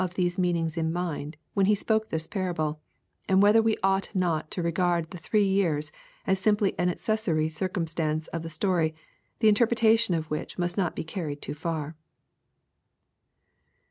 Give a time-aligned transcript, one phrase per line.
[0.15, 2.81] these meanings in His mind, when He spoke this parable,
[3.29, 5.91] and whether we ought not to regard the" three years"
[6.25, 8.95] as simply an accessory circumstance of the story,
[9.41, 11.95] the interpretation of which must not be carried too far.